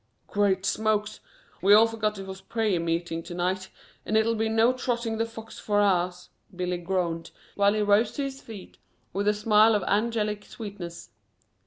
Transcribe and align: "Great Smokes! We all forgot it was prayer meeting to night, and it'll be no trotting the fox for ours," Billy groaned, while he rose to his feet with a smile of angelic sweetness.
"Great 0.25 0.65
Smokes! 0.65 1.19
We 1.61 1.75
all 1.75 1.85
forgot 1.85 2.17
it 2.17 2.25
was 2.25 2.41
prayer 2.41 2.79
meeting 2.79 3.21
to 3.21 3.35
night, 3.35 3.69
and 4.03 4.17
it'll 4.17 4.33
be 4.33 4.49
no 4.49 4.73
trotting 4.73 5.19
the 5.19 5.27
fox 5.27 5.59
for 5.59 5.79
ours," 5.79 6.29
Billy 6.55 6.79
groaned, 6.79 7.29
while 7.53 7.75
he 7.75 7.83
rose 7.83 8.11
to 8.13 8.23
his 8.23 8.41
feet 8.41 8.79
with 9.13 9.27
a 9.27 9.33
smile 9.35 9.75
of 9.75 9.83
angelic 9.83 10.43
sweetness. 10.45 11.11